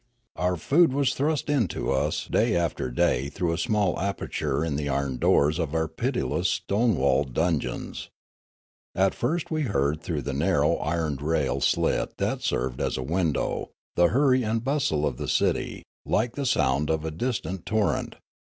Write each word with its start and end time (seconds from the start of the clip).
Our 0.35 0.57
food 0.57 0.93
was 0.93 1.13
thrust 1.13 1.47
in 1.47 1.67
to 1.67 1.91
us 1.91 2.25
day 2.25 2.55
after 2.55 2.89
day 2.89 3.29
through 3.29 3.53
a 3.53 3.57
small 3.59 3.99
aperture 3.99 4.65
in 4.65 4.75
the 4.75 4.89
iron 4.89 5.17
doors 5.17 5.59
of 5.59 5.75
our 5.75 5.87
pitiless 5.87 6.49
stone 6.49 6.95
walled 6.95 7.35
dungeons. 7.35 8.09
At 8.95 9.13
first 9.13 9.51
we 9.51 9.61
heard 9.61 10.01
through 10.01 10.23
the 10.23 10.33
nar 10.33 10.61
row 10.61 10.77
iron 10.77 11.17
railed 11.17 11.61
slit 11.63 12.17
that 12.17 12.41
served 12.41 12.81
as 12.81 12.97
a 12.97 13.03
window 13.03 13.69
the 13.95 14.07
hurry 14.07 14.41
and 14.41 14.63
bustle 14.63 15.05
of 15.05 15.17
the 15.17 15.27
city, 15.27 15.83
like 16.03 16.33
the 16.35 16.47
sound 16.47 16.89
of 16.89 17.05
a 17.05 17.11
distant 17.11 17.67
tor 17.67 17.91
rent. 17.91 18.15